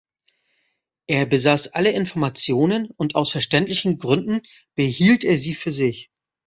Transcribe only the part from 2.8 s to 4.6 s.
und aus verständlichen Gründen